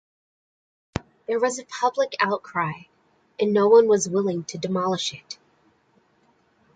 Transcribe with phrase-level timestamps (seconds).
[1.27, 2.85] There was a public outcry,
[3.39, 5.37] and no one was willing to demolish it.